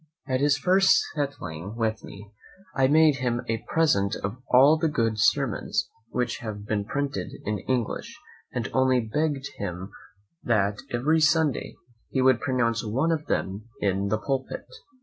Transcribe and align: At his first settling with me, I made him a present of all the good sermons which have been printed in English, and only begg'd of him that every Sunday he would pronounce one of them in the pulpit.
At 0.25 0.41
his 0.41 0.57
first 0.57 0.99
settling 1.13 1.75
with 1.75 2.03
me, 2.03 2.31
I 2.75 2.87
made 2.87 3.17
him 3.17 3.41
a 3.47 3.63
present 3.71 4.15
of 4.23 4.37
all 4.51 4.75
the 4.75 4.87
good 4.87 5.19
sermons 5.19 5.91
which 6.09 6.39
have 6.39 6.65
been 6.65 6.85
printed 6.85 7.33
in 7.45 7.59
English, 7.67 8.17
and 8.51 8.67
only 8.73 8.99
begg'd 8.99 9.47
of 9.49 9.53
him 9.59 9.91
that 10.41 10.79
every 10.91 11.19
Sunday 11.21 11.75
he 12.09 12.19
would 12.19 12.41
pronounce 12.41 12.83
one 12.83 13.11
of 13.11 13.27
them 13.27 13.65
in 13.79 14.07
the 14.07 14.17
pulpit. 14.17 14.65